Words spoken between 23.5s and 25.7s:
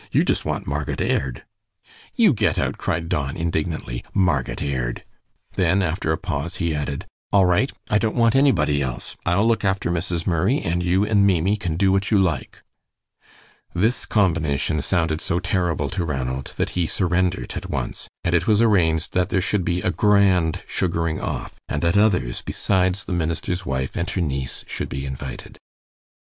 wife and her niece should be invited.